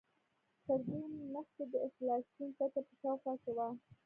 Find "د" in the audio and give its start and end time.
1.71-1.73